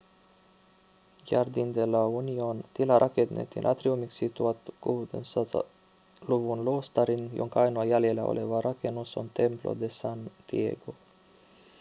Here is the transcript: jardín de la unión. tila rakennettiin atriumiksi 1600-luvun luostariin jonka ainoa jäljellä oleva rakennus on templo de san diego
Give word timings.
jardín 1.29 1.73
de 1.73 1.85
la 1.93 2.03
unión. 2.21 2.57
tila 2.73 2.95
rakennettiin 3.03 3.65
atriumiksi 3.73 4.25
1600-luvun 4.37 6.65
luostariin 6.65 7.31
jonka 7.33 7.61
ainoa 7.61 7.85
jäljellä 7.85 8.23
oleva 8.23 8.61
rakennus 8.61 9.17
on 9.17 9.31
templo 9.33 9.75
de 9.79 9.89
san 9.89 10.31
diego 10.51 10.95